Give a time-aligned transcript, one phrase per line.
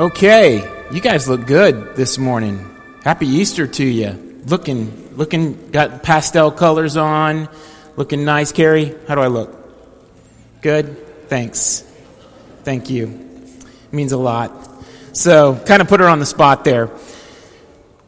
[0.00, 0.62] Okay,
[0.92, 2.72] you guys look good this morning.
[3.02, 4.42] Happy Easter to you.
[4.46, 7.48] Looking, looking, got pastel colors on.
[7.96, 8.94] Looking nice, Carrie.
[9.08, 9.52] How do I look?
[10.62, 11.28] Good?
[11.28, 11.80] Thanks.
[12.62, 13.08] Thank you.
[13.08, 14.52] It means a lot.
[15.14, 16.90] So, kind of put her on the spot there.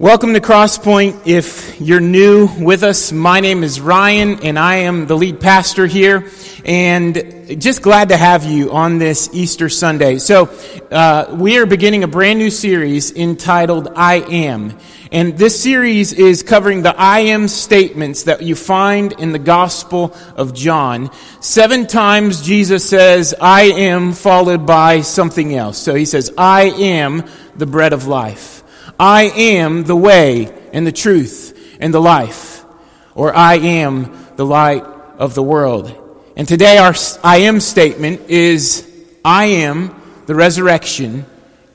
[0.00, 1.26] Welcome to Crosspoint.
[1.26, 5.86] If you're new with us, my name is Ryan and I am the lead pastor
[5.86, 6.26] here.
[6.64, 10.16] And just glad to have you on this Easter Sunday.
[10.16, 10.48] So,
[10.90, 14.78] uh, we are beginning a brand new series entitled I Am.
[15.12, 20.16] And this series is covering the I am statements that you find in the Gospel
[20.34, 21.10] of John.
[21.40, 25.76] Seven times Jesus says, I am, followed by something else.
[25.76, 28.59] So he says, I am the bread of life.
[29.00, 32.66] I am the way and the truth and the life,
[33.14, 34.84] or I am the light
[35.16, 35.96] of the world.
[36.36, 38.86] And today our I am statement is
[39.24, 41.24] I am the resurrection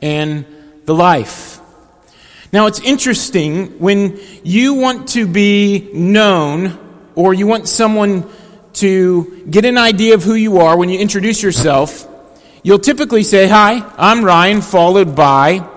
[0.04, 0.46] and
[0.86, 1.60] the life.
[2.54, 6.78] Now it's interesting when you want to be known
[7.16, 8.30] or you want someone
[8.74, 12.08] to get an idea of who you are when you introduce yourself,
[12.62, 15.68] you'll typically say, Hi, I'm Ryan, followed by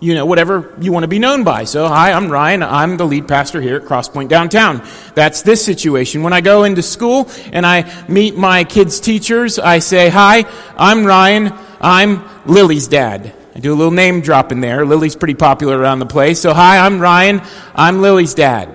[0.00, 1.64] you know, whatever you want to be known by.
[1.64, 2.62] So, hi, I'm Ryan.
[2.62, 4.82] I'm the lead pastor here at Crosspoint Downtown.
[5.14, 6.22] That's this situation.
[6.22, 11.04] When I go into school and I meet my kids' teachers, I say, hi, I'm
[11.04, 11.52] Ryan.
[11.82, 13.34] I'm Lily's dad.
[13.54, 14.86] I do a little name drop in there.
[14.86, 16.40] Lily's pretty popular around the place.
[16.40, 17.42] So, hi, I'm Ryan.
[17.74, 18.74] I'm Lily's dad.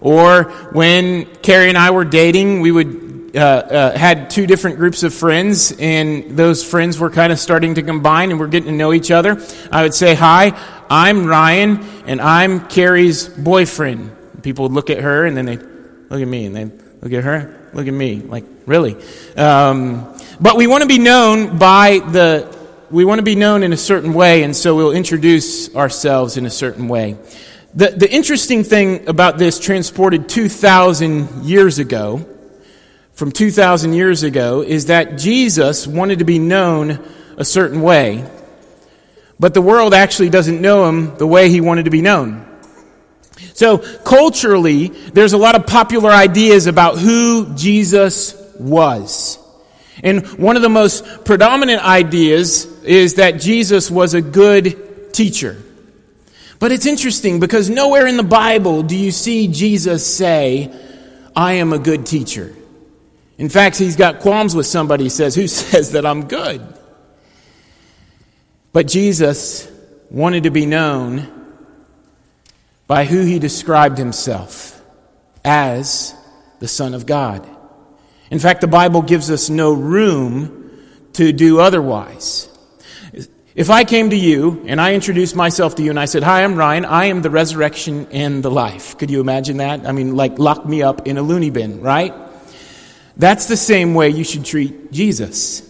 [0.00, 5.02] Or when Carrie and I were dating, we would uh, uh, had two different groups
[5.02, 8.76] of friends, and those friends were kind of starting to combine, and we're getting to
[8.76, 9.40] know each other.
[9.70, 10.58] I would say, "Hi,
[10.90, 14.10] I'm Ryan, and I'm Carrie's boyfriend."
[14.42, 16.64] People would look at her, and then they look at me, and they
[17.02, 18.96] look at her, look at me, like really.
[19.36, 22.58] Um, but we want to be known by the.
[22.90, 26.46] We want to be known in a certain way, and so we'll introduce ourselves in
[26.46, 27.16] a certain way.
[27.72, 32.26] The, the interesting thing about this, transported 2,000 years ago,
[33.20, 36.98] from 2,000 years ago is that Jesus wanted to be known
[37.36, 38.24] a certain way,
[39.38, 42.46] but the world actually doesn't know him the way he wanted to be known.
[43.52, 49.38] So, culturally, there's a lot of popular ideas about who Jesus was.
[50.02, 55.58] And one of the most predominant ideas is that Jesus was a good teacher.
[56.58, 60.72] But it's interesting because nowhere in the Bible do you see Jesus say,
[61.36, 62.54] I am a good teacher.
[63.40, 65.04] In fact, he's got qualms with somebody.
[65.04, 66.60] He says, Who says that I'm good?
[68.74, 69.66] But Jesus
[70.10, 71.56] wanted to be known
[72.86, 74.82] by who he described himself
[75.42, 76.14] as
[76.58, 77.48] the Son of God.
[78.30, 80.78] In fact, the Bible gives us no room
[81.14, 82.46] to do otherwise.
[83.54, 86.44] If I came to you and I introduced myself to you and I said, Hi,
[86.44, 88.98] I'm Ryan, I am the resurrection and the life.
[88.98, 89.86] Could you imagine that?
[89.86, 92.12] I mean, like lock me up in a loony bin, right?
[93.20, 95.60] That's the same way you should treat Jesus.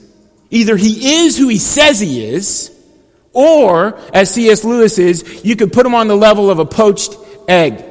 [0.51, 2.71] Either he is who he says he is,
[3.33, 4.63] or, as C.S.
[4.63, 7.17] Lewis is, you could put him on the level of a poached
[7.49, 7.85] egg.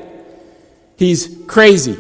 [0.96, 1.98] He's crazy.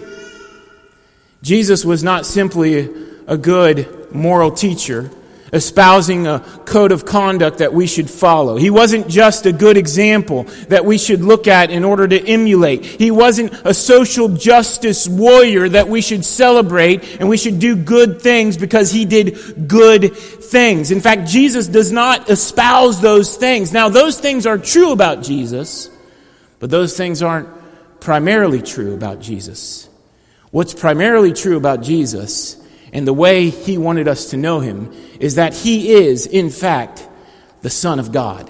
[1.41, 2.89] Jesus was not simply
[3.27, 5.11] a good moral teacher,
[5.51, 8.57] espousing a code of conduct that we should follow.
[8.57, 12.85] He wasn't just a good example that we should look at in order to emulate.
[12.85, 18.21] He wasn't a social justice warrior that we should celebrate and we should do good
[18.21, 20.91] things because he did good things.
[20.91, 23.71] In fact, Jesus does not espouse those things.
[23.71, 25.89] Now, those things are true about Jesus,
[26.59, 27.49] but those things aren't
[27.99, 29.89] primarily true about Jesus.
[30.51, 32.58] What's primarily true about Jesus
[32.91, 37.07] and the way he wanted us to know him is that he is, in fact,
[37.61, 38.49] the Son of God.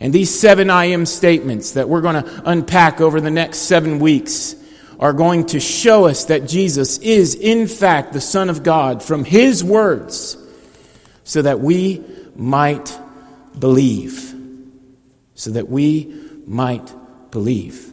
[0.00, 3.98] And these seven I am statements that we're going to unpack over the next seven
[3.98, 4.56] weeks
[4.98, 9.24] are going to show us that Jesus is, in fact, the Son of God from
[9.24, 10.36] his words
[11.24, 12.04] so that we
[12.36, 12.96] might
[13.58, 14.34] believe.
[15.34, 16.14] So that we
[16.46, 16.92] might
[17.30, 17.92] believe.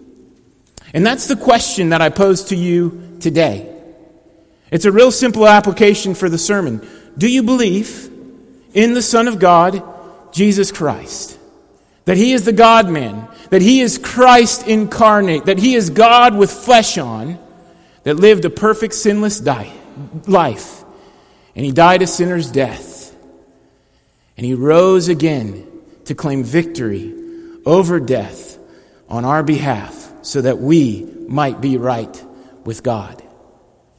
[0.93, 3.68] And that's the question that I pose to you today.
[4.71, 6.87] It's a real simple application for the sermon.
[7.17, 8.09] Do you believe
[8.73, 9.83] in the Son of God,
[10.31, 11.37] Jesus Christ?
[12.05, 16.35] That He is the God man, that He is Christ incarnate, that He is God
[16.35, 17.39] with flesh on,
[18.03, 19.71] that lived a perfect sinless die,
[20.27, 20.83] life,
[21.55, 23.15] and He died a sinner's death,
[24.37, 25.67] and He rose again
[26.05, 27.13] to claim victory
[27.65, 28.57] over death
[29.07, 32.23] on our behalf so that we might be right
[32.63, 33.21] with God.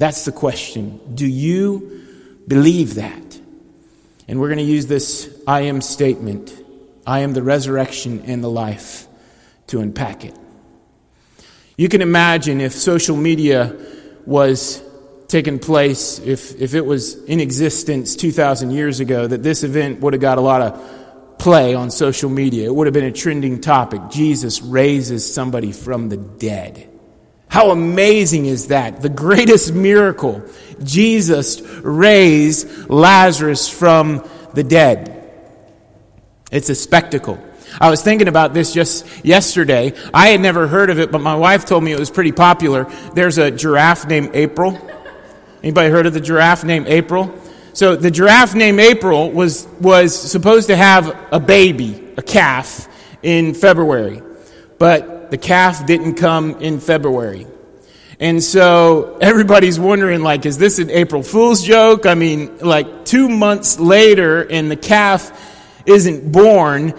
[0.01, 0.99] That's the question.
[1.15, 2.01] Do you
[2.49, 3.39] believe that?
[4.27, 6.57] And we're going to use this I am statement
[7.07, 9.07] I am the resurrection and the life
[9.69, 10.35] to unpack it.
[11.77, 13.77] You can imagine if social media
[14.25, 14.83] was
[15.29, 20.15] taking place, if, if it was in existence 2,000 years ago, that this event would
[20.15, 22.67] have got a lot of play on social media.
[22.67, 24.01] It would have been a trending topic.
[24.11, 26.90] Jesus raises somebody from the dead.
[27.51, 29.03] How amazing is that?
[29.03, 30.43] The greatest miracle.
[30.85, 35.33] Jesus raised Lazarus from the dead.
[36.53, 37.39] It's a spectacle.
[37.81, 39.93] I was thinking about this just yesterday.
[40.15, 42.85] I had never heard of it, but my wife told me it was pretty popular.
[43.15, 44.79] There's a giraffe named April.
[45.61, 47.37] Anybody heard of the giraffe named April?
[47.73, 52.89] So the giraffe named April was, was supposed to have a baby, a calf,
[53.23, 54.23] in February.
[54.79, 57.47] But the calf didn't come in February.
[58.19, 62.07] And so everybody's wondering, like, is this an April Fool's joke?
[62.07, 65.33] I mean, like, two months later, and the calf
[65.87, 66.95] isn't born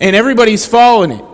[0.00, 1.24] and everybody's following it.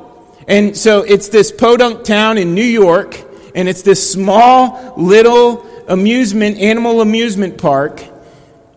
[0.48, 3.18] And so it's this podunk town in New York,
[3.54, 8.02] and it's this small little amusement, animal amusement park.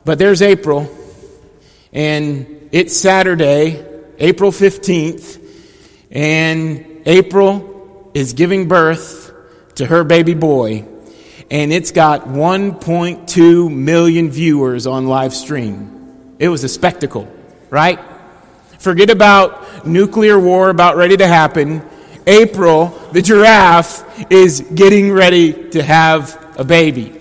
[0.06, 0.90] But there's April,
[1.92, 3.86] and it's Saturday,
[4.20, 5.44] April 15th,
[6.12, 9.34] and April is giving birth
[9.74, 10.86] to her baby boy,
[11.50, 16.36] and it's got 1.2 million viewers on live stream.
[16.38, 17.28] It was a spectacle,
[17.72, 18.00] right?
[18.78, 21.82] Forget about nuclear war about ready to happen.
[22.28, 27.20] April, the giraffe, is getting ready to have a baby.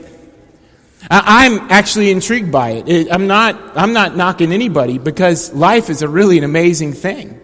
[1.10, 3.08] I'm actually intrigued by it.
[3.10, 7.37] I'm not, I'm not knocking anybody because life is a really an amazing thing.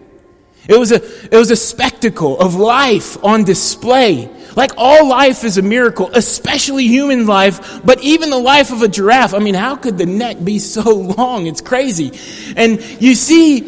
[0.67, 0.95] It was, a,
[1.25, 4.29] it was a spectacle of life on display.
[4.55, 8.87] Like all life is a miracle, especially human life, but even the life of a
[8.87, 9.33] giraffe.
[9.33, 11.45] I mean, how could the neck be so long?
[11.45, 12.11] It's crazy.
[12.55, 13.59] And you see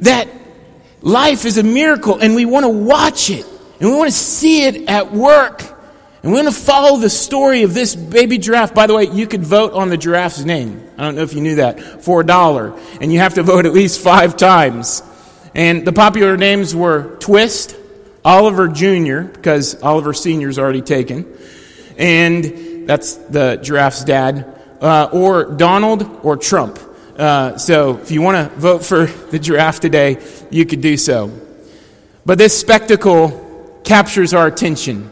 [0.00, 0.28] that
[1.02, 3.46] life is a miracle and we want to watch it
[3.80, 5.62] and we want to see it at work.
[6.22, 8.74] And we want to follow the story of this baby giraffe.
[8.74, 10.84] By the way, you could vote on the giraffe's name.
[10.98, 12.02] I don't know if you knew that.
[12.02, 12.76] For a dollar.
[13.00, 15.02] And you have to vote at least five times.
[15.54, 17.76] And the popular names were Twist,
[18.24, 20.48] Oliver Jr., because Oliver Sr.
[20.48, 21.36] is already taken.
[21.96, 24.54] And that's the giraffe's dad.
[24.80, 26.78] Uh, or Donald or Trump.
[27.18, 31.32] Uh, so if you want to vote for the giraffe today, you could do so.
[32.24, 35.10] But this spectacle captures our attention,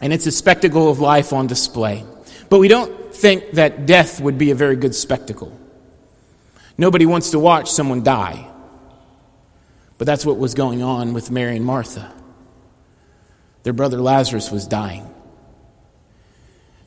[0.00, 2.04] and it's a spectacle of life on display.
[2.48, 5.58] But we don't think that death would be a very good spectacle.
[6.78, 8.48] Nobody wants to watch someone die.
[9.98, 12.12] But that's what was going on with Mary and Martha.
[13.62, 15.12] Their brother Lazarus was dying.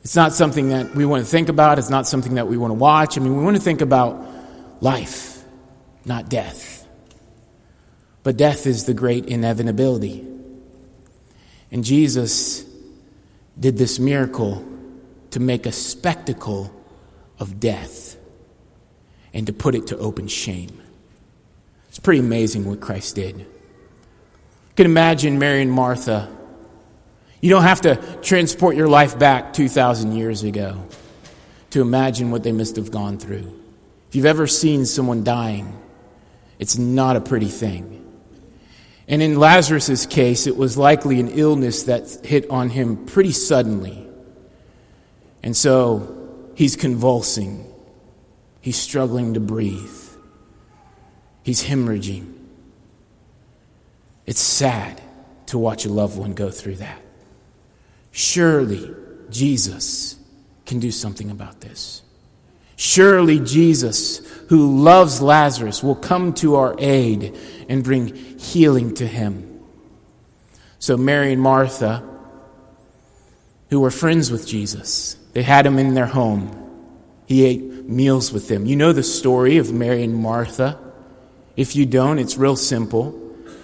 [0.02, 1.78] It's not something that we want to think about.
[1.78, 3.18] It's not something that we want to watch.
[3.18, 4.26] I mean, we want to think about
[4.80, 5.44] life,
[6.04, 6.86] not death.
[8.22, 10.26] But death is the great inevitability.
[11.70, 12.64] And Jesus
[13.58, 14.66] did this miracle
[15.32, 16.74] to make a spectacle
[17.38, 18.16] of death
[19.32, 20.80] and to put it to open shame.
[22.00, 23.38] It's pretty amazing what Christ did.
[23.38, 23.46] You
[24.74, 26.28] can imagine Mary and Martha
[27.40, 30.86] you don't have to transport your life back 2,000 years ago
[31.70, 33.58] to imagine what they must have gone through.
[34.08, 35.78] If you've ever seen someone dying,
[36.58, 37.96] it's not a pretty thing.
[39.08, 44.06] And in Lazarus' case, it was likely an illness that hit on him pretty suddenly.
[45.42, 47.72] And so he's convulsing,
[48.60, 49.90] he's struggling to breathe,
[51.42, 52.32] he's hemorrhaging.
[54.26, 55.02] It's sad
[55.46, 57.02] to watch a loved one go through that.
[58.12, 58.94] Surely
[59.30, 60.16] Jesus
[60.66, 62.02] can do something about this.
[62.76, 64.18] Surely Jesus,
[64.48, 67.36] who loves Lazarus, will come to our aid
[67.68, 69.60] and bring healing to him.
[70.78, 72.02] So, Mary and Martha,
[73.68, 76.56] who were friends with Jesus, they had him in their home.
[77.26, 78.64] He ate meals with them.
[78.64, 80.78] You know the story of Mary and Martha.
[81.56, 83.20] If you don't, it's real simple.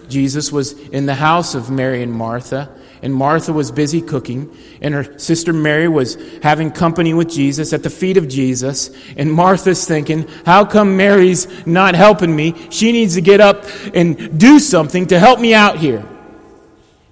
[0.09, 2.71] Jesus was in the house of Mary and Martha,
[3.03, 7.83] and Martha was busy cooking, and her sister Mary was having company with Jesus at
[7.83, 8.91] the feet of Jesus.
[9.17, 12.55] And Martha's thinking, How come Mary's not helping me?
[12.71, 13.65] She needs to get up
[13.95, 16.07] and do something to help me out here.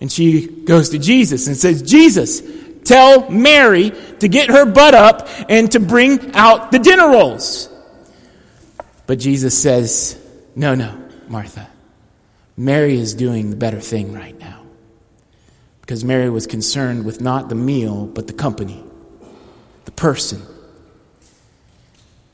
[0.01, 2.43] And she goes to Jesus and says, Jesus,
[2.85, 7.71] tell Mary to get her butt up and to bring out the dinner rolls.
[9.07, 10.21] But Jesus says,
[10.57, 10.97] No, no,
[11.29, 11.69] Martha.
[12.57, 14.63] Mary is doing the better thing right now
[15.81, 18.83] because Mary was concerned with not the meal, but the company,
[19.85, 20.41] the person.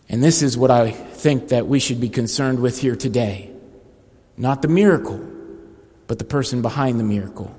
[0.08, 3.50] And this is what I think that we should be concerned with here today
[4.36, 5.20] Not the miracle,
[6.06, 7.54] but the person behind the miracle.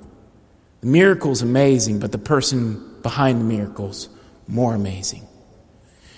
[0.80, 4.08] The miracle's amazing, but the person behind the miracle's
[4.48, 5.28] more amazing.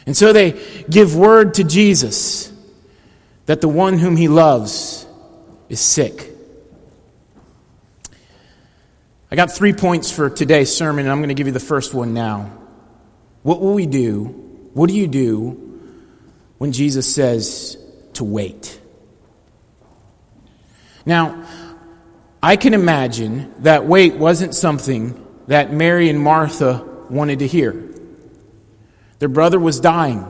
[0.06, 2.53] And so they give word to Jesus
[3.46, 5.06] that the one whom he loves
[5.70, 6.30] is sick.
[9.32, 11.94] I got three points for today's sermon, and I'm going to give you the first
[11.94, 12.56] one now.
[13.42, 14.26] What will we do?
[14.74, 15.80] What do you do
[16.60, 17.78] when Jesus says
[18.14, 18.80] to wait?
[21.06, 21.46] Now,
[22.42, 27.90] I can imagine that wait wasn't something that Mary and Martha wanted to hear.
[29.20, 30.26] Their brother was dying.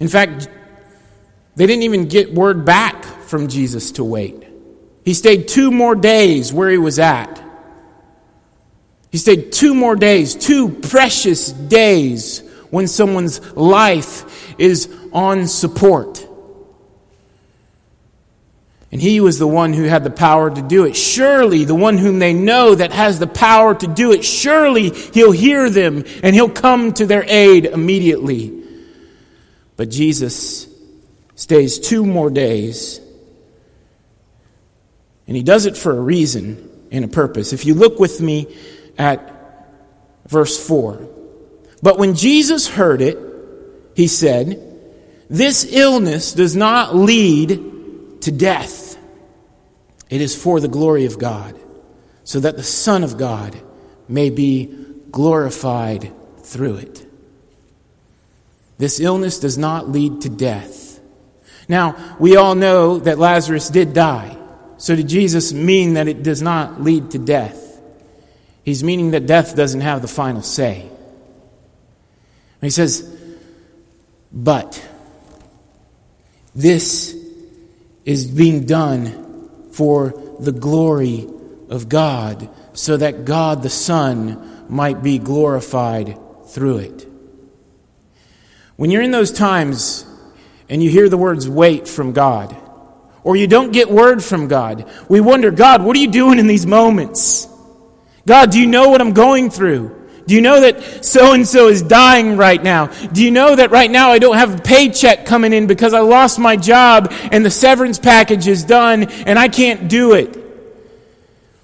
[0.00, 0.48] In fact,
[1.56, 4.42] they didn't even get word back from Jesus to wait.
[5.04, 7.42] He stayed two more days where he was at.
[9.10, 16.26] He stayed two more days, two precious days when someone's life is on support.
[18.90, 20.96] And he was the one who had the power to do it.
[20.96, 25.32] Surely, the one whom they know that has the power to do it, surely he'll
[25.32, 28.62] hear them and he'll come to their aid immediately.
[29.76, 30.68] But Jesus
[31.34, 33.00] stays two more days.
[35.26, 37.52] And he does it for a reason and a purpose.
[37.52, 38.54] If you look with me
[38.98, 39.34] at
[40.26, 41.08] verse 4.
[41.82, 43.18] But when Jesus heard it,
[43.94, 44.60] he said,
[45.28, 48.96] This illness does not lead to death.
[50.10, 51.58] It is for the glory of God,
[52.24, 53.60] so that the Son of God
[54.08, 54.66] may be
[55.10, 57.06] glorified through it.
[58.78, 60.83] This illness does not lead to death.
[61.68, 64.36] Now, we all know that Lazarus did die.
[64.76, 67.80] So, did Jesus mean that it does not lead to death?
[68.64, 70.80] He's meaning that death doesn't have the final say.
[70.80, 73.10] And he says,
[74.32, 74.84] but
[76.54, 77.16] this
[78.04, 81.28] is being done for the glory
[81.68, 86.18] of God, so that God the Son might be glorified
[86.48, 87.08] through it.
[88.76, 90.04] When you're in those times
[90.68, 92.56] and you hear the words wait from God,
[93.22, 96.46] or you don't get word from God, we wonder, God, what are you doing in
[96.46, 97.48] these moments?
[98.26, 100.02] God, do you know what I'm going through?
[100.26, 102.86] Do you know that so and so is dying right now?
[102.86, 106.00] Do you know that right now I don't have a paycheck coming in because I
[106.00, 110.42] lost my job and the severance package is done and I can't do it?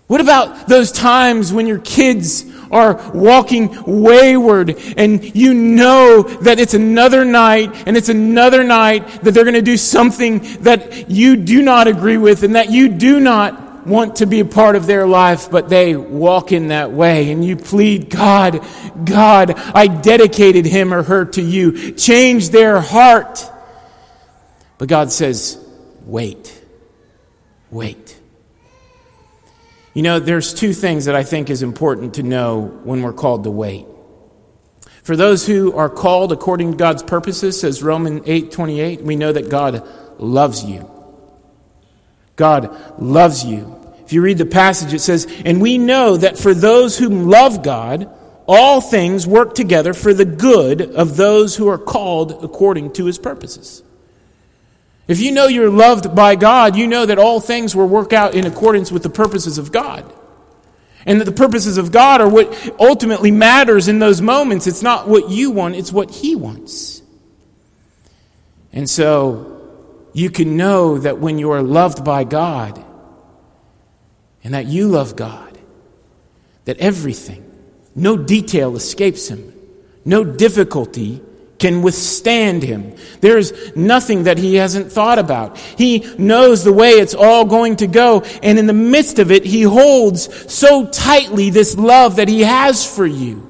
[0.09, 6.75] What about those times when your kids are walking wayward and you know that it's
[6.75, 11.63] another night and it's another night that they're going to do something that you do
[11.63, 15.07] not agree with and that you do not want to be a part of their
[15.07, 18.65] life, but they walk in that way and you plead, God,
[19.05, 21.93] God, I dedicated him or her to you.
[21.93, 23.45] Change their heart.
[24.79, 25.59] But God says,
[26.05, 26.63] wait,
[27.71, 28.20] wait.
[29.93, 33.45] You know, there's two things that I think is important to know when we're called
[33.45, 33.87] to wait.
[35.03, 39.49] For those who are called according to God's purposes, says Romans 8:28, we know that
[39.49, 39.83] God
[40.19, 40.89] loves you.
[42.37, 43.77] God loves you.
[44.05, 47.63] If you read the passage, it says, And we know that for those who love
[47.63, 48.09] God,
[48.47, 53.19] all things work together for the good of those who are called according to his
[53.19, 53.83] purposes.
[55.11, 58.37] If you know you're loved by God, you know that all things will work out
[58.37, 60.05] in accordance with the purposes of God.
[61.05, 64.69] And that the purposes of God are what ultimately matters in those moments.
[64.69, 67.03] It's not what you want, it's what He wants.
[68.73, 69.69] And so
[70.13, 72.81] you can know that when you are loved by God
[74.45, 75.59] and that you love God,
[76.67, 77.51] that everything,
[77.97, 79.55] no detail escapes Him,
[80.05, 81.21] no difficulty
[81.61, 82.97] can withstand him.
[83.21, 85.59] There's nothing that he hasn't thought about.
[85.59, 89.45] He knows the way it's all going to go, and in the midst of it,
[89.45, 93.49] he holds so tightly this love that he has for you.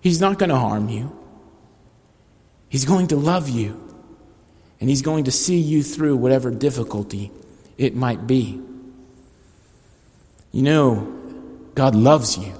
[0.00, 1.16] He's not going to harm you.
[2.68, 3.80] He's going to love you,
[4.80, 7.30] and he's going to see you through whatever difficulty
[7.76, 8.60] it might be.
[10.52, 11.20] You know,
[11.74, 12.54] God loves you.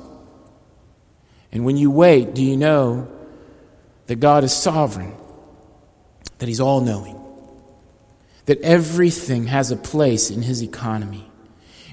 [1.50, 3.08] And when you wait, do you know
[4.06, 5.14] that God is sovereign,
[6.38, 7.20] that He's all knowing,
[8.46, 11.30] that everything has a place in His economy,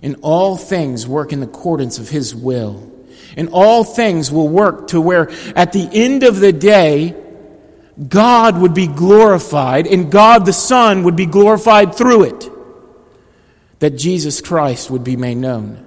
[0.04, 2.90] and all things work in accordance of His will.
[3.38, 7.16] And all things will work to where at the end of the day,
[8.08, 12.50] God would be glorified and God the Son would be glorified through it.
[13.80, 15.86] That Jesus Christ would be made known.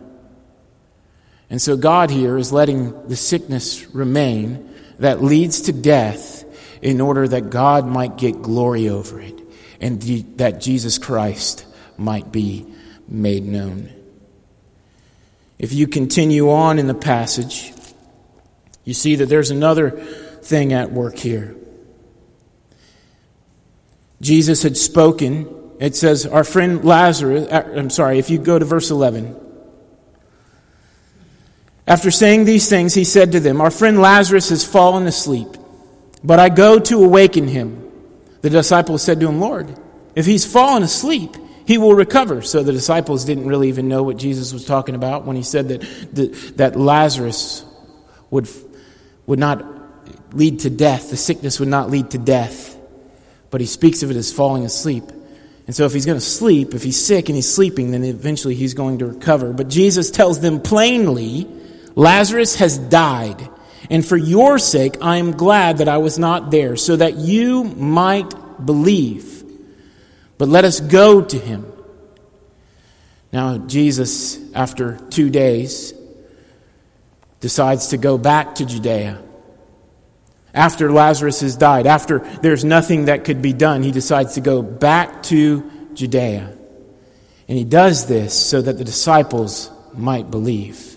[1.51, 6.45] And so God here is letting the sickness remain that leads to death
[6.83, 9.41] in order that God might get glory over it.
[9.81, 10.01] and
[10.39, 11.67] that Jesus Christ
[11.99, 12.67] might be
[13.07, 13.93] made known.
[15.59, 17.73] If you continue on in the passage,
[18.85, 21.55] you see that there's another thing at work here.
[24.21, 25.73] Jesus had spoken.
[25.81, 29.44] It says, Our friend Lazarus, uh, I'm sorry, if you go to verse 11.
[31.87, 35.49] After saying these things, he said to them, Our friend Lazarus has fallen asleep,
[36.23, 37.81] but I go to awaken him.
[38.41, 39.75] The disciples said to him, Lord,
[40.15, 41.37] if he's fallen asleep,
[41.67, 42.43] he will recover.
[42.43, 45.69] So the disciples didn't really even know what Jesus was talking about when he said
[45.69, 47.65] that, that, Lazarus
[48.31, 48.49] would,
[49.27, 49.65] would not
[50.35, 52.77] lead to death, the sickness would not lead to death.
[53.51, 55.05] But he speaks of it as falling asleep.
[55.67, 58.55] And so if he's going to sleep, if he's sick and he's sleeping, then eventually
[58.55, 59.53] he's going to recover.
[59.53, 61.49] But Jesus tells them plainly,
[61.95, 63.49] Lazarus has died.
[63.91, 67.65] And for your sake, I am glad that I was not there, so that you
[67.65, 68.33] might
[68.65, 69.45] believe.
[70.39, 71.71] But let us go to him.
[73.33, 75.93] Now, Jesus, after two days,
[77.41, 79.21] decides to go back to Judea.
[80.55, 84.63] After Lazarus has died, after there's nothing that could be done, he decides to go
[84.63, 86.57] back to Judea.
[87.49, 90.94] And he does this so that the disciples might believe.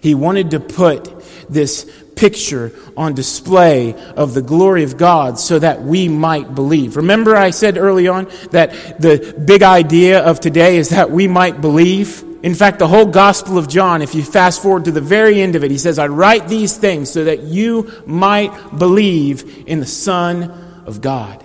[0.00, 1.12] He wanted to put
[1.48, 6.96] this picture on display of the glory of God so that we might believe.
[6.96, 11.60] Remember, I said early on that the big idea of today is that we might
[11.60, 12.24] believe?
[12.42, 15.56] In fact, the whole Gospel of John, if you fast forward to the very end
[15.56, 19.86] of it, he says, I write these things so that you might believe in the
[19.86, 20.44] Son
[20.86, 21.44] of God.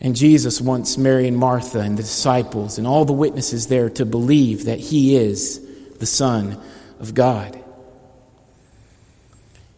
[0.00, 4.04] And Jesus wants Mary and Martha and the disciples and all the witnesses there to
[4.04, 5.60] believe that he is
[5.96, 6.60] the Son
[7.00, 7.62] of God.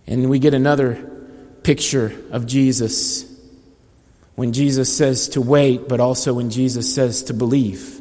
[0.07, 0.95] And we get another
[1.63, 3.25] picture of Jesus
[4.35, 8.01] when Jesus says to wait, but also when Jesus says to believe.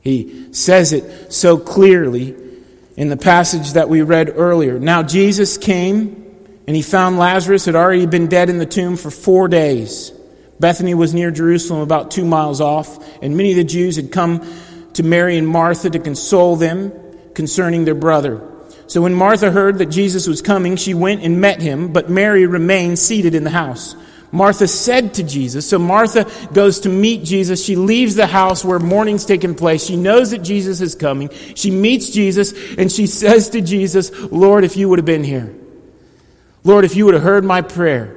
[0.00, 2.36] He says it so clearly
[2.96, 4.78] in the passage that we read earlier.
[4.78, 6.24] Now, Jesus came
[6.66, 10.12] and he found Lazarus had already been dead in the tomb for four days.
[10.60, 14.46] Bethany was near Jerusalem, about two miles off, and many of the Jews had come
[14.94, 16.92] to Mary and Martha to console them
[17.38, 18.42] concerning their brother.
[18.88, 22.46] So when Martha heard that Jesus was coming, she went and met him, but Mary
[22.46, 23.94] remained seated in the house.
[24.32, 27.64] Martha said to Jesus, so Martha goes to meet Jesus.
[27.64, 29.86] She leaves the house where mourning's taking place.
[29.86, 31.30] She knows that Jesus is coming.
[31.54, 35.54] She meets Jesus and she says to Jesus, Lord, if you would have been here.
[36.64, 38.16] Lord, if you would have heard my prayer.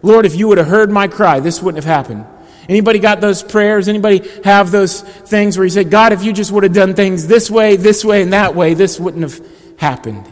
[0.00, 2.24] Lord, if you would have heard my cry, this wouldn't have happened.
[2.70, 3.88] Anybody got those prayers?
[3.88, 7.26] Anybody have those things where you say, God, if you just would have done things
[7.26, 9.44] this way, this way, and that way, this wouldn't have
[9.76, 10.24] happened.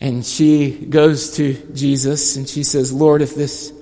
[0.00, 3.72] And she goes to Jesus and she says, Lord, if this,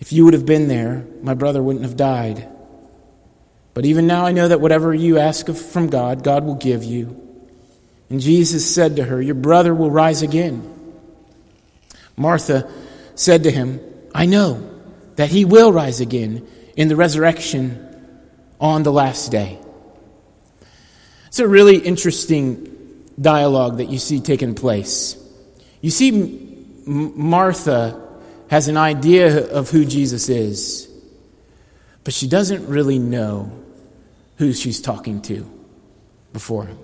[0.00, 2.46] if you would have been there, my brother wouldn't have died.
[3.72, 6.84] But even now I know that whatever you ask of, from God, God will give
[6.84, 7.18] you.
[8.10, 10.68] And Jesus said to her, Your brother will rise again.
[12.18, 12.70] Martha
[13.14, 13.80] said to him,
[14.14, 14.71] I know
[15.16, 16.46] that he will rise again
[16.76, 17.88] in the resurrection
[18.60, 19.58] on the last day.
[21.26, 25.16] It's a really interesting dialogue that you see taking place.
[25.80, 28.00] You see, Martha
[28.48, 30.88] has an idea of who Jesus is,
[32.04, 33.50] but she doesn't really know
[34.36, 35.50] who she's talking to
[36.32, 36.78] before him.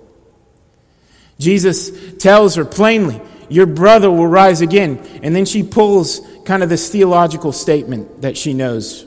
[1.39, 4.97] Jesus tells her plainly, Your brother will rise again.
[5.23, 9.05] And then she pulls kind of this theological statement that she knows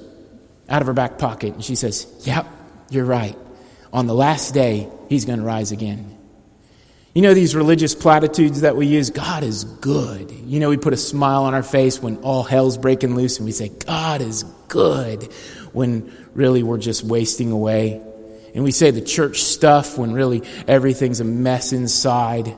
[0.68, 1.52] out of her back pocket.
[1.52, 2.46] And she says, Yep,
[2.88, 3.36] you're right.
[3.92, 6.16] On the last day, he's going to rise again.
[7.14, 9.10] You know these religious platitudes that we use?
[9.10, 10.30] God is good.
[10.30, 13.44] You know, we put a smile on our face when all hell's breaking loose and
[13.44, 15.24] we say, God is good,
[15.72, 18.00] when really we're just wasting away.
[18.54, 22.54] And we say the church stuff when really everything's a mess inside.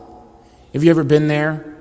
[0.75, 1.74] Have you ever been there?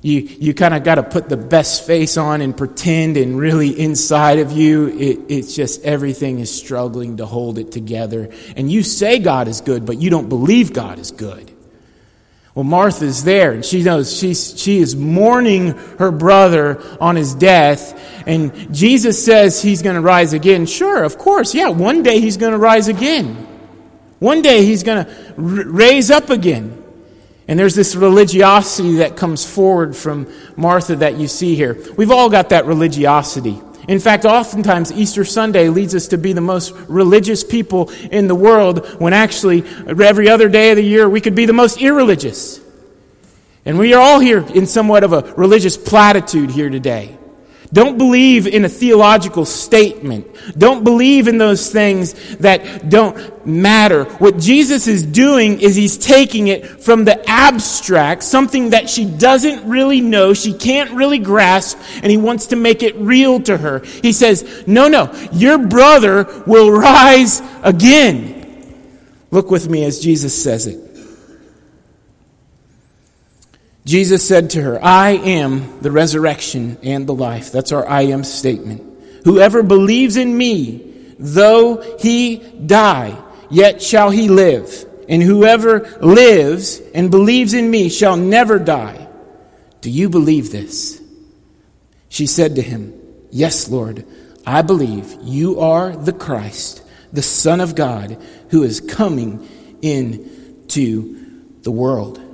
[0.00, 3.78] You, you kind of got to put the best face on and pretend, and really
[3.78, 8.30] inside of you, it, it's just everything is struggling to hold it together.
[8.56, 11.52] And you say God is good, but you don't believe God is good.
[12.54, 18.24] Well, Martha's there, and she knows she's, she is mourning her brother on his death,
[18.26, 20.66] and Jesus says he's going to rise again.
[20.66, 23.46] Sure, of course, yeah, one day he's going to rise again.
[24.18, 26.77] One day he's going to r- raise up again.
[27.48, 31.78] And there's this religiosity that comes forward from Martha that you see here.
[31.96, 33.60] We've all got that religiosity.
[33.88, 38.34] In fact, oftentimes Easter Sunday leads us to be the most religious people in the
[38.34, 42.60] world when actually every other day of the year we could be the most irreligious.
[43.64, 47.17] And we are all here in somewhat of a religious platitude here today.
[47.72, 50.26] Don't believe in a theological statement.
[50.56, 54.04] Don't believe in those things that don't matter.
[54.04, 59.68] What Jesus is doing is he's taking it from the abstract, something that she doesn't
[59.68, 63.80] really know, she can't really grasp, and he wants to make it real to her.
[63.80, 68.36] He says, No, no, your brother will rise again.
[69.30, 70.87] Look with me as Jesus says it.
[73.88, 77.50] Jesus said to her, I am the resurrection and the life.
[77.50, 78.82] That's our I am statement.
[79.24, 83.18] Whoever believes in me, though he die,
[83.50, 84.84] yet shall he live.
[85.08, 89.08] And whoever lives and believes in me shall never die.
[89.80, 91.02] Do you believe this?
[92.10, 92.92] She said to him,
[93.30, 94.04] Yes, Lord,
[94.46, 99.48] I believe you are the Christ, the Son of God, who is coming
[99.80, 102.27] into the world.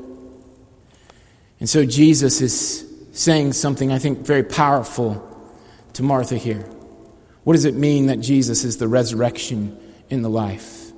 [1.65, 5.27] And so Jesus is saying something I think very powerful
[5.95, 6.61] to Martha here.
[7.45, 9.75] What does it mean that Jesus is the resurrection
[10.11, 10.93] in the life?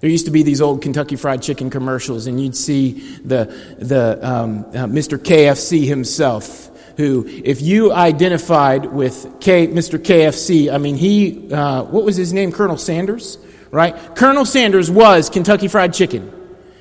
[0.00, 4.18] There used to be these old Kentucky Fried Chicken commercials, and you'd see the, the
[4.26, 5.18] um, uh, Mr.
[5.18, 9.98] KFC himself, who, if you identified with K, Mr.
[9.98, 12.52] KFC, I mean, he, uh, what was his name?
[12.52, 13.36] Colonel Sanders,
[13.70, 13.94] right?
[14.16, 16.39] Colonel Sanders was Kentucky Fried Chicken.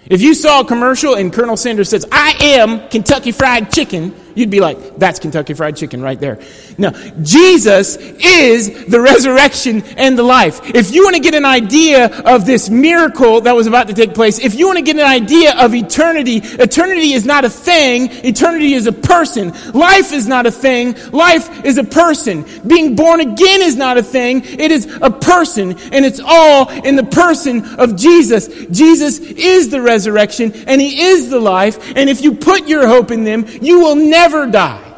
[0.10, 4.50] If you saw a commercial and Colonel Sanders says, I am Kentucky Fried Chicken, you'd
[4.50, 6.40] be like, that's Kentucky Fried Chicken right there.
[6.78, 10.62] No, Jesus is the resurrection and the life.
[10.74, 14.14] If you want to get an idea of this miracle that was about to take
[14.14, 18.10] place, if you want to get an idea of eternity, eternity is not a thing,
[18.24, 19.54] eternity is a person.
[19.74, 22.46] Life is not a thing, life is a person.
[22.66, 26.96] Being born again is not a thing, it is a person, and it's all in
[26.96, 28.48] the person of Jesus.
[28.68, 33.12] Jesus is the resurrection, and He is the life, and if you put your hope
[33.12, 34.96] in them, you will never never die.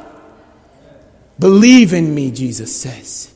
[1.39, 3.33] Believe in me, Jesus says.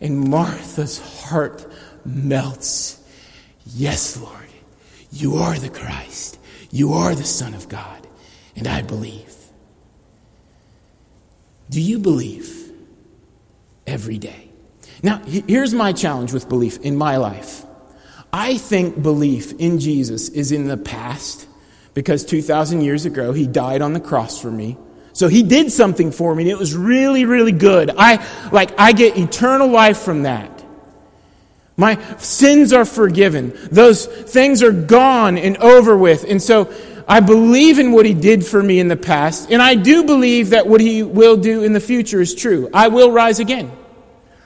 [0.00, 1.64] And Martha's heart
[2.04, 3.00] melts.
[3.64, 4.48] Yes, Lord,
[5.12, 6.38] you are the Christ.
[6.70, 8.06] You are the Son of God.
[8.56, 9.32] And I believe.
[11.70, 12.72] Do you believe
[13.86, 14.50] every day?
[15.04, 17.64] Now, here's my challenge with belief in my life.
[18.32, 21.46] I think belief in Jesus is in the past
[21.94, 24.76] because 2,000 years ago, he died on the cross for me.
[25.12, 27.90] So he did something for me and it was really, really good.
[27.96, 30.64] I, like, I get eternal life from that.
[31.76, 33.52] My sins are forgiven.
[33.70, 36.24] Those things are gone and over with.
[36.24, 36.72] And so
[37.08, 39.50] I believe in what he did for me in the past.
[39.50, 42.70] And I do believe that what he will do in the future is true.
[42.72, 43.72] I will rise again.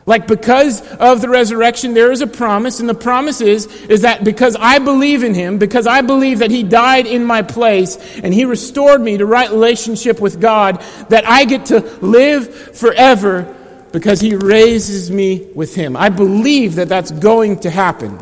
[0.06, 4.22] Like because of the resurrection, there is a promise, and the promise is, is that
[4.22, 8.32] because I believe in him, because I believe that he died in my place, and
[8.32, 13.52] he restored me to right relationship with God, that I get to live forever
[13.90, 15.96] because he raises me with him.
[15.96, 18.20] I believe that that's going to happen.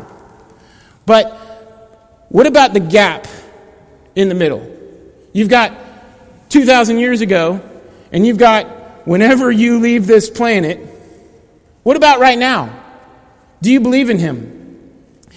[1.05, 1.33] But
[2.29, 3.27] what about the gap
[4.15, 4.75] in the middle?
[5.33, 5.77] You've got
[6.49, 7.61] 2,000 years ago,
[8.11, 8.65] and you've got
[9.05, 10.94] whenever you leave this planet,
[11.85, 12.83] what about right now?
[13.61, 14.55] Do you believe in him?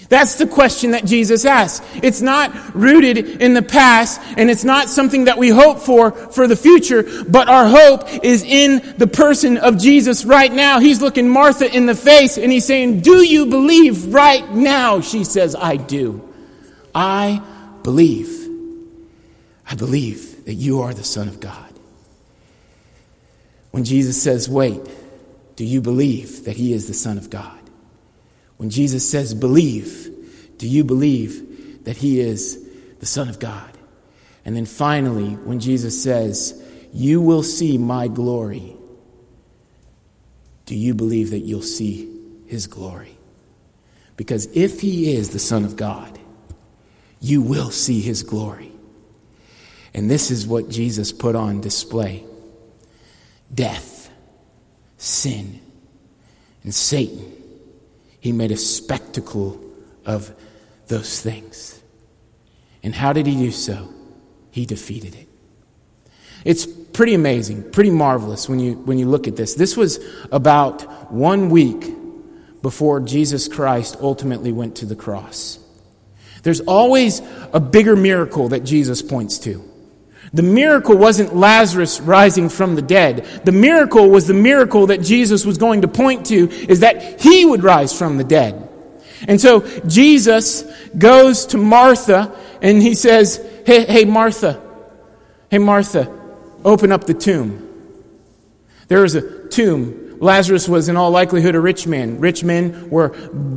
[0.09, 1.85] That's the question that Jesus asks.
[2.01, 6.47] It's not rooted in the past and it's not something that we hope for for
[6.47, 10.79] the future, but our hope is in the person of Jesus right now.
[10.79, 15.01] He's looking Martha in the face and he's saying, Do you believe right now?
[15.01, 16.27] She says, I do.
[16.95, 17.43] I
[17.83, 18.49] believe.
[19.69, 21.71] I believe that you are the Son of God.
[23.69, 24.81] When Jesus says, Wait,
[25.59, 27.59] do you believe that he is the Son of God?
[28.55, 30.09] When Jesus says believe,
[30.57, 32.65] do you believe that he is
[33.01, 33.77] the Son of God?
[34.45, 38.73] And then finally, when Jesus says, You will see my glory,
[40.65, 42.09] do you believe that you'll see
[42.47, 43.17] his glory?
[44.15, 46.17] Because if he is the Son of God,
[47.19, 48.71] you will see his glory.
[49.93, 52.23] And this is what Jesus put on display
[53.53, 53.98] death
[54.99, 55.59] sin
[56.63, 57.33] and Satan.
[58.19, 59.59] He made a spectacle
[60.05, 60.31] of
[60.87, 61.81] those things.
[62.83, 63.89] And how did he do so?
[64.51, 65.27] He defeated it.
[66.45, 69.55] It's pretty amazing, pretty marvelous when you, when you look at this.
[69.55, 69.99] This was
[70.31, 71.93] about one week
[72.61, 75.59] before Jesus Christ ultimately went to the cross.
[76.43, 77.21] There's always
[77.53, 79.68] a bigger miracle that Jesus points to.
[80.33, 83.25] The miracle wasn't Lazarus rising from the dead.
[83.45, 87.45] The miracle was the miracle that Jesus was going to point to is that he
[87.45, 88.67] would rise from the dead.
[89.27, 90.63] And so Jesus
[90.97, 94.61] goes to Martha and he says, Hey, hey, Martha,
[95.49, 96.11] hey, Martha,
[96.63, 97.65] open up the tomb.
[98.87, 102.19] There is a tomb Lazarus was in all likelihood a rich man.
[102.19, 103.13] Rich men were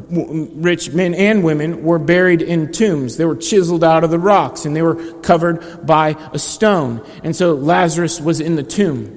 [0.09, 3.16] rich men and women were buried in tombs.
[3.16, 7.01] They were chiseled out of the rocks and they were covered by a stone.
[7.25, 9.11] And so Lazarus was in the tomb.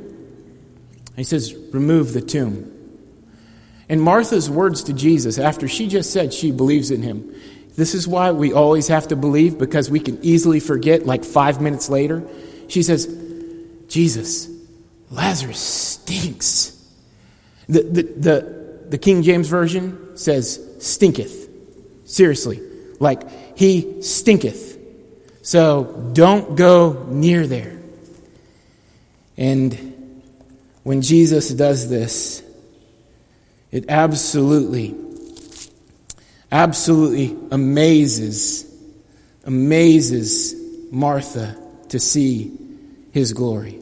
[1.15, 2.65] He says, "Remove the tomb."
[3.87, 7.23] And Martha's words to Jesus after she just said she believes in him.
[7.75, 11.61] This is why we always have to believe because we can easily forget like 5
[11.61, 12.23] minutes later.
[12.67, 13.07] She says,
[13.87, 14.47] "Jesus,
[15.11, 16.71] Lazarus stinks."
[17.67, 21.49] The, the, the, the King James Version says, stinketh.
[22.05, 22.61] Seriously.
[22.99, 24.77] Like, he stinketh.
[25.41, 27.77] So don't go near there.
[29.37, 30.21] And
[30.83, 32.43] when Jesus does this,
[33.71, 34.95] it absolutely,
[36.51, 38.71] absolutely amazes,
[39.43, 40.55] amazes
[40.91, 42.57] Martha to see
[43.11, 43.81] his glory.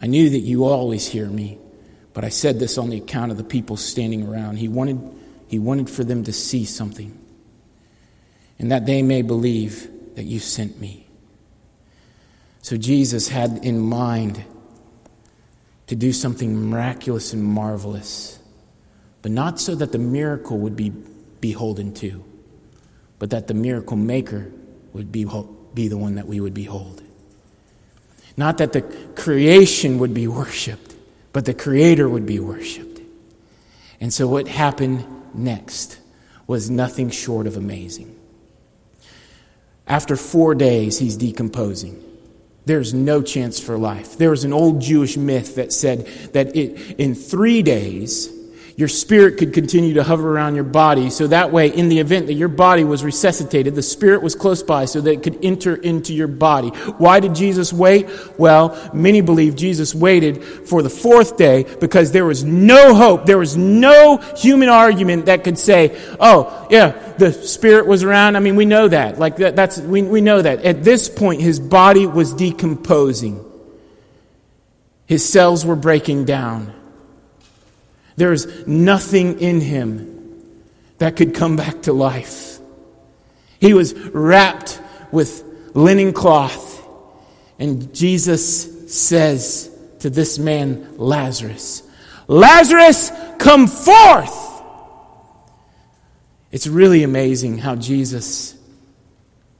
[0.00, 1.58] I knew that you always hear me,
[2.12, 4.56] but I said this on the account of the people standing around.
[4.56, 5.00] He wanted,
[5.48, 7.18] he wanted for them to see something,
[8.58, 11.06] and that they may believe that you sent me.
[12.62, 14.44] So Jesus had in mind
[15.86, 18.38] to do something miraculous and marvelous,
[19.22, 20.90] but not so that the miracle would be
[21.40, 22.24] beholden to,
[23.18, 24.52] but that the miracle maker
[24.92, 25.26] would be,
[25.74, 27.02] be the one that we would behold.
[28.38, 28.82] Not that the
[29.16, 30.94] creation would be worshiped,
[31.32, 33.00] but the Creator would be worshiped.
[34.00, 35.98] And so what happened next
[36.46, 38.14] was nothing short of amazing.
[39.88, 42.00] After four days, he's decomposing.
[42.64, 44.16] There's no chance for life.
[44.16, 48.32] There was an old Jewish myth that said that it, in three days,
[48.78, 51.10] your spirit could continue to hover around your body.
[51.10, 54.62] So that way, in the event that your body was resuscitated, the spirit was close
[54.62, 56.68] by so that it could enter into your body.
[56.68, 58.08] Why did Jesus wait?
[58.38, 63.26] Well, many believe Jesus waited for the fourth day because there was no hope.
[63.26, 68.36] There was no human argument that could say, oh, yeah, the spirit was around.
[68.36, 69.18] I mean, we know that.
[69.18, 70.64] Like that, that's, we, we know that.
[70.64, 73.44] At this point, his body was decomposing.
[75.06, 76.77] His cells were breaking down.
[78.18, 80.42] There's nothing in him
[80.98, 82.58] that could come back to life.
[83.60, 84.80] He was wrapped
[85.12, 86.84] with linen cloth,
[87.60, 91.84] and Jesus says to this man, Lazarus,
[92.26, 94.62] Lazarus, come forth!
[96.50, 98.56] It's really amazing how Jesus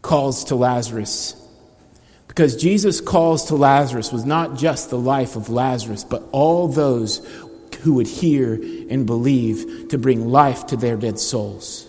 [0.02, 1.36] calls to Lazarus.
[2.26, 7.20] Because Jesus' calls to Lazarus was not just the life of Lazarus, but all those
[7.82, 11.88] who would hear and believe to bring life to their dead souls.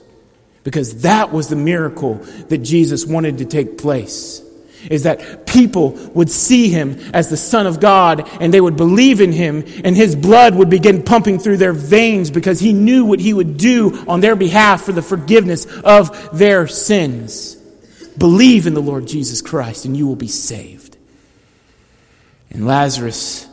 [0.64, 2.16] Because that was the miracle
[2.50, 4.44] that Jesus wanted to take place.
[4.90, 9.20] Is that people would see him as the Son of God and they would believe
[9.20, 13.20] in him, and his blood would begin pumping through their veins because he knew what
[13.20, 17.56] he would do on their behalf for the forgiveness of their sins.
[18.18, 20.98] Believe in the Lord Jesus Christ and you will be saved.
[22.52, 23.49] And Lazarus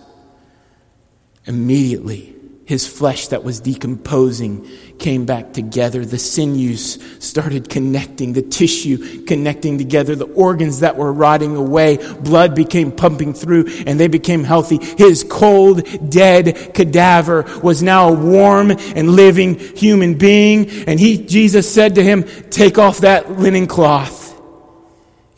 [1.47, 6.05] Immediately, his flesh that was decomposing came back together.
[6.05, 12.57] The sinews started connecting, the tissue connecting together, the organs that were rotting away, blood
[12.57, 14.79] became pumping through, and they became healthy.
[14.79, 20.69] His cold, dead cadaver was now a warm and living human being.
[20.89, 24.37] And he, Jesus said to him, Take off that linen cloth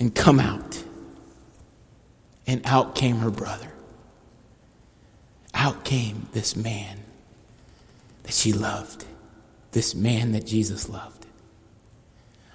[0.01, 0.83] and come out.
[2.47, 3.71] And out came her brother
[5.55, 6.99] out came this man
[8.25, 9.05] that she loved,
[9.73, 11.27] this man that Jesus loved.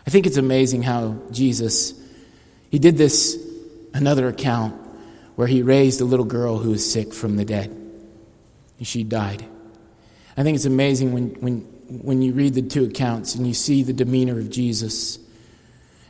[0.06, 1.94] I think it's amazing how Jesus,
[2.70, 3.38] he did this,
[3.94, 4.76] another account,
[5.36, 7.70] where he raised a little girl who was sick from the dead.
[8.78, 9.46] And she died.
[10.36, 13.84] I think it's amazing when, when, when you read the two accounts and you see
[13.84, 15.20] the demeanor of Jesus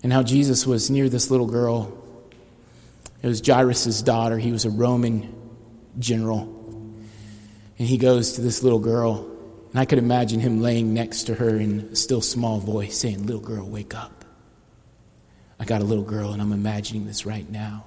[0.02, 1.98] and how Jesus was near this little girl.
[3.22, 4.38] It was Jairus' daughter.
[4.38, 5.34] He was a Roman
[6.00, 6.53] general.
[7.78, 9.30] And he goes to this little girl,
[9.72, 13.26] and I could imagine him laying next to her in a still small voice saying,
[13.26, 14.26] Little girl, wake up.
[15.60, 17.86] I got a little girl, and I'm imagining this right now.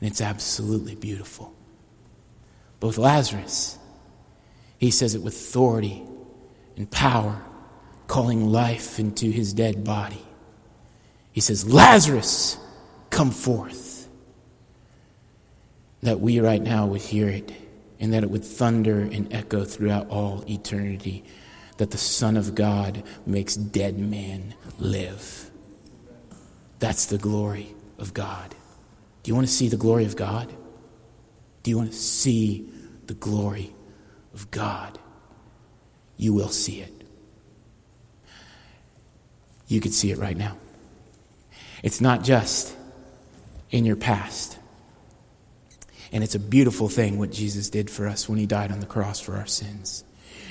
[0.00, 1.54] And it's absolutely beautiful.
[2.80, 3.78] Both Lazarus
[4.78, 6.02] He says it with authority
[6.76, 7.42] and power,
[8.06, 10.24] calling life into his dead body.
[11.32, 12.56] He says, Lazarus,
[13.10, 14.08] come forth.
[16.02, 17.52] That we right now would hear it
[18.00, 21.22] and that it would thunder and echo throughout all eternity
[21.76, 25.50] that the Son of God makes dead men live.
[26.78, 28.54] That's the glory of God.
[29.22, 30.52] Do you want to see the glory of God?
[31.62, 32.70] Do you want to see
[33.06, 33.74] the glory
[34.34, 34.98] of God?
[36.16, 36.92] You will see it.
[39.66, 40.56] You could see it right now.
[41.82, 42.76] It's not just
[43.70, 44.58] in your past.
[46.12, 48.86] And it's a beautiful thing what Jesus did for us when he died on the
[48.86, 50.04] cross for our sins.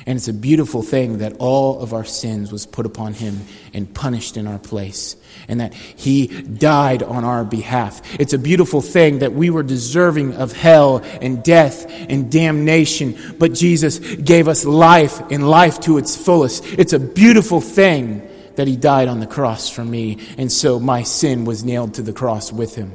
[0.06, 3.42] And it's a beautiful thing that all of our sins was put upon him
[3.74, 5.18] and punished in our place,
[5.48, 8.02] and that he died on our behalf.
[8.20, 13.54] It's a beautiful thing that we were deserving of hell and death and damnation, but
[13.54, 16.66] Jesus gave us life and life to its fullest.
[16.66, 21.04] It's a beautiful thing that he died on the cross for me, and so my
[21.04, 22.94] sin was nailed to the cross with him.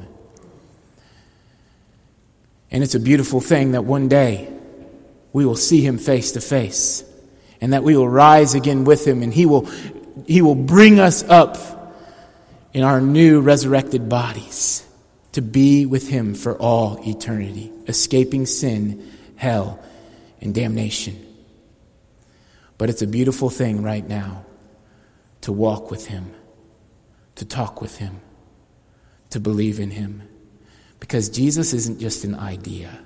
[2.75, 4.53] And it's a beautiful thing that one day
[5.33, 7.05] we will see him face to face
[7.61, 9.71] and that we will rise again with him and he will,
[10.27, 11.57] he will bring us up
[12.73, 14.85] in our new resurrected bodies
[15.31, 19.81] to be with him for all eternity, escaping sin, hell,
[20.41, 21.25] and damnation.
[22.77, 24.45] But it's a beautiful thing right now
[25.43, 26.33] to walk with him,
[27.37, 28.21] to talk with him,
[29.31, 30.23] to believe in him.
[31.05, 32.99] Because Jesus isn't just an idea,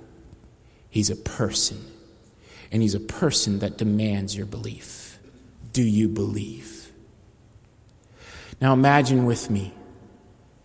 [0.89, 1.85] He's a person.
[2.71, 5.19] And He's a person that demands your belief.
[5.73, 6.93] Do you believe?
[8.61, 9.75] Now imagine with me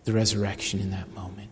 [0.04, 1.50] the resurrection in that moment.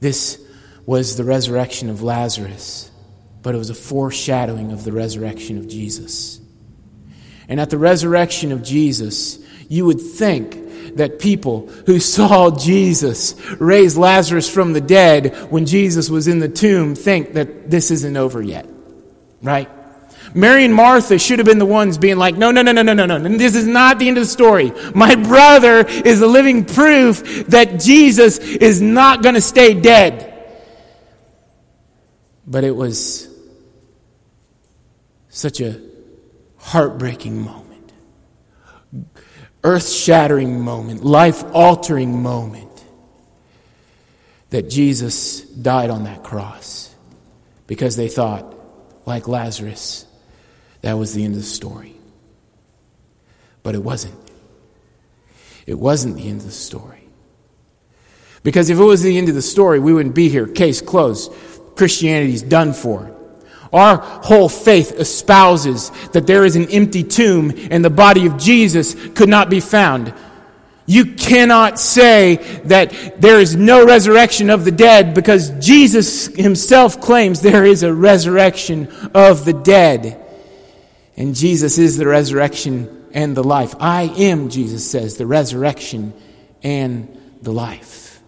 [0.00, 0.38] This
[0.84, 2.90] was the resurrection of Lazarus,
[3.40, 6.42] but it was a foreshadowing of the resurrection of Jesus.
[7.48, 10.67] And at the resurrection of Jesus, you would think
[10.98, 16.48] that people who saw Jesus raise Lazarus from the dead when Jesus was in the
[16.48, 18.68] tomb think that this isn't over yet,
[19.42, 19.68] right?
[20.34, 22.92] Mary and Martha should have been the ones being like, no, no, no, no, no,
[22.92, 23.36] no, no.
[23.38, 24.72] This is not the end of the story.
[24.94, 30.26] My brother is a living proof that Jesus is not going to stay dead.
[32.46, 33.28] But it was
[35.28, 35.80] such a
[36.58, 37.67] heartbreaking moment
[39.68, 42.64] earth shattering moment, life altering moment
[44.48, 46.94] that Jesus died on that cross
[47.66, 48.54] because they thought,
[49.04, 50.06] like Lazarus,
[50.80, 51.94] that was the end of the story.
[53.62, 54.14] But it wasn't.
[55.66, 57.06] It wasn't the end of the story.
[58.42, 60.46] Because if it was the end of the story, we wouldn't be here.
[60.46, 61.30] Case closed.
[61.76, 63.14] Christianity's done for.
[63.72, 68.94] Our whole faith espouses that there is an empty tomb and the body of Jesus
[69.10, 70.14] could not be found.
[70.86, 77.42] You cannot say that there is no resurrection of the dead because Jesus himself claims
[77.42, 80.24] there is a resurrection of the dead.
[81.14, 83.74] And Jesus is the resurrection and the life.
[83.78, 86.14] I am, Jesus says, the resurrection
[86.62, 88.22] and the life.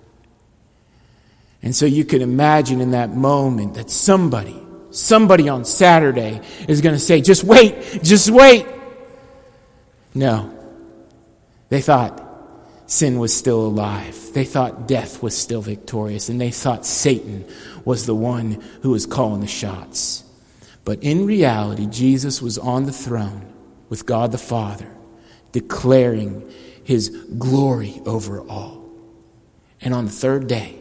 [1.63, 6.95] And so you can imagine in that moment that somebody Somebody on Saturday is going
[6.95, 8.67] to say, just wait, just wait.
[10.15, 10.57] No.
[11.69, 12.27] They thought
[12.87, 14.33] sin was still alive.
[14.35, 16.29] They thought death was still victorious.
[16.29, 17.45] And they thought Satan
[17.85, 20.25] was the one who was calling the shots.
[20.85, 23.53] But in reality, Jesus was on the throne
[23.89, 24.89] with God the Father,
[25.53, 26.51] declaring
[26.83, 28.89] his glory over all.
[29.81, 30.81] And on the third day,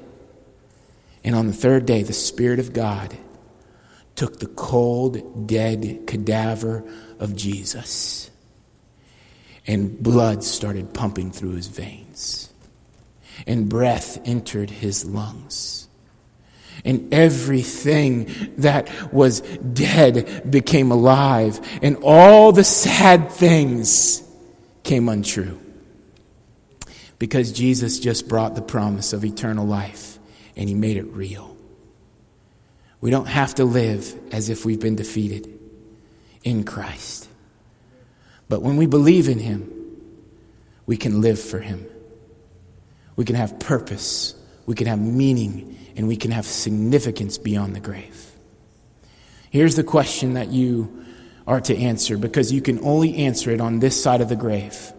[1.24, 3.16] and on the third day, the Spirit of God
[4.20, 6.84] took the cold, dead cadaver
[7.20, 8.30] of Jesus,
[9.66, 12.52] and blood started pumping through his veins,
[13.48, 15.88] and breath entered his lungs.
[16.84, 24.22] And everything that was dead became alive, and all the sad things
[24.84, 25.62] came untrue.
[27.20, 30.20] Because Jesus just brought the promise of eternal life,
[30.58, 31.56] and he made it real.
[33.02, 35.60] We don't have to live as if we've been defeated
[36.44, 37.28] in Christ.
[38.50, 39.72] But when we believe in Him,
[40.86, 41.86] we can live for Him.
[43.16, 44.36] We can have purpose,
[44.66, 48.32] we can have meaning, and we can have significance beyond the grave.
[49.50, 51.06] Here's the question that you
[51.48, 54.94] are to answer because you can only answer it on this side of the grave.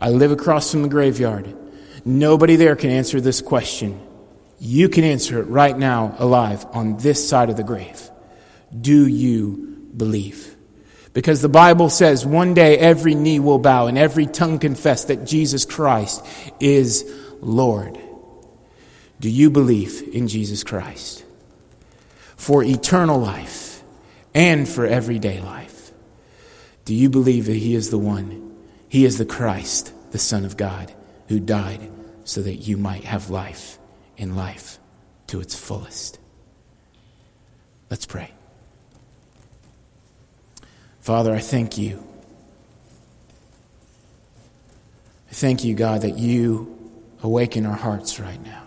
[0.00, 1.56] I live across from the graveyard.
[2.04, 4.00] Nobody there can answer this question.
[4.58, 8.10] You can answer it right now, alive, on this side of the grave.
[8.78, 10.54] Do you believe?
[11.12, 15.24] Because the Bible says one day every knee will bow and every tongue confess that
[15.24, 16.24] Jesus Christ
[16.60, 17.08] is
[17.40, 17.98] Lord.
[19.20, 21.24] Do you believe in Jesus Christ
[22.36, 23.82] for eternal life
[24.34, 25.92] and for everyday life?
[26.84, 28.56] Do you believe that He is the one?
[28.88, 30.92] He is the Christ, the Son of God,
[31.28, 31.90] who died
[32.24, 33.78] so that you might have life
[34.16, 34.78] in life
[35.28, 36.18] to its fullest.
[37.90, 38.30] Let's pray.
[41.00, 42.02] Father, I thank you.
[45.30, 46.92] I thank you, God, that you
[47.22, 48.62] awaken our hearts right now.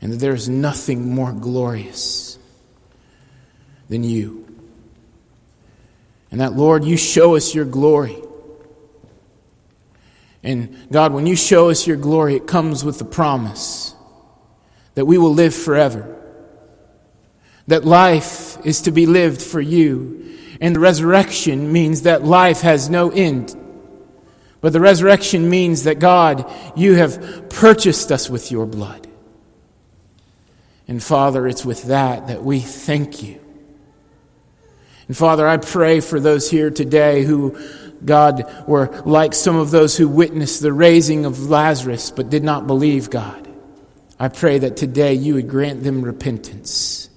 [0.00, 2.38] And that there is nothing more glorious
[3.88, 4.46] than you.
[6.30, 8.16] And that, Lord, you show us your glory.
[10.42, 13.94] And God, when you show us your glory, it comes with the promise
[14.94, 16.16] that we will live forever.
[17.66, 20.38] That life is to be lived for you.
[20.60, 23.56] And the resurrection means that life has no end.
[24.60, 29.06] But the resurrection means that God, you have purchased us with your blood.
[30.86, 33.40] And Father, it's with that that we thank you.
[35.06, 37.56] And Father, I pray for those here today who,
[38.04, 42.66] God, were like some of those who witnessed the raising of Lazarus but did not
[42.66, 43.48] believe God.
[44.18, 47.08] I pray that today you would grant them repentance,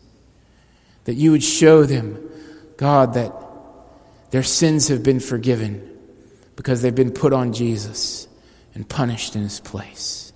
[1.04, 2.18] that you would show them,
[2.78, 3.34] God, that
[4.32, 5.90] their sins have been forgiven
[6.56, 8.28] because they've been put on Jesus
[8.74, 10.34] and punished in his place.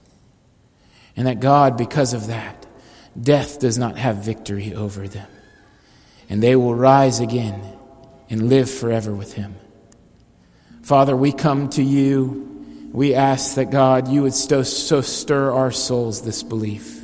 [1.15, 2.65] And that God, because of that,
[3.19, 5.27] death does not have victory over them.
[6.29, 7.61] And they will rise again
[8.29, 9.55] and live forever with him.
[10.88, 12.47] Father, we come to you
[12.97, 17.03] we ask that God, you would so, so stir our souls this belief.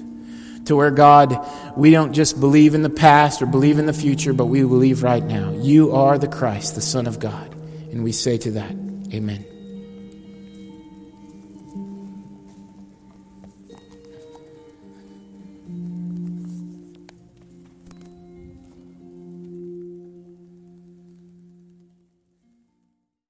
[0.66, 1.38] To where, God,
[1.78, 5.04] we don't just believe in the past or believe in the future, but we believe
[5.04, 5.52] right now.
[5.52, 7.54] You are the Christ, the Son of God.
[7.92, 8.72] And we say to that,
[9.14, 9.46] Amen.